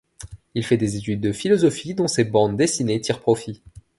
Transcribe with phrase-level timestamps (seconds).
[0.55, 3.61] Il fait des études de philosophie dont ses bandes dessinées tirent profit.